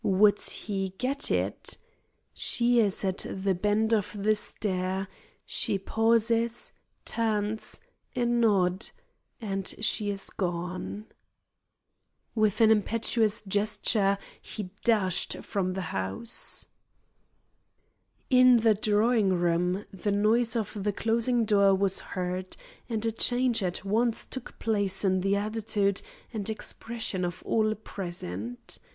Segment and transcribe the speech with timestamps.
[0.03, 1.77] Would he get it?
[2.33, 5.07] She is at the bend of the stair;
[5.45, 6.73] she pauses
[7.05, 7.79] turns,
[8.15, 8.89] a nod,
[9.39, 11.05] and she is gone.
[12.33, 16.65] With an impetuous gesture, he dashed from the house.
[18.31, 22.55] In the drawing room the noise of the closing door was heard,
[22.89, 26.01] and a change at once took place in the attitude
[26.33, 28.79] and expression of all present.